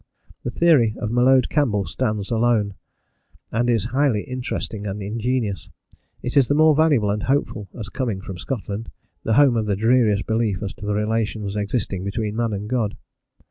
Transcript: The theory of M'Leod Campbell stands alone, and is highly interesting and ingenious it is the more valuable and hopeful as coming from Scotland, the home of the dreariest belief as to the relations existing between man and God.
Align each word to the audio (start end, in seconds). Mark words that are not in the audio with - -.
The 0.43 0.49
theory 0.49 0.95
of 0.97 1.11
M'Leod 1.11 1.47
Campbell 1.49 1.85
stands 1.85 2.31
alone, 2.31 2.73
and 3.51 3.69
is 3.69 3.85
highly 3.93 4.23
interesting 4.23 4.87
and 4.87 4.99
ingenious 4.99 5.69
it 6.23 6.35
is 6.35 6.47
the 6.47 6.55
more 6.55 6.75
valuable 6.75 7.11
and 7.11 7.21
hopeful 7.21 7.67
as 7.77 7.87
coming 7.89 8.19
from 8.19 8.39
Scotland, 8.39 8.89
the 9.21 9.33
home 9.33 9.55
of 9.55 9.67
the 9.67 9.75
dreariest 9.75 10.25
belief 10.25 10.63
as 10.63 10.73
to 10.73 10.87
the 10.87 10.95
relations 10.95 11.55
existing 11.55 12.03
between 12.03 12.35
man 12.35 12.51
and 12.51 12.67
God. 12.67 12.97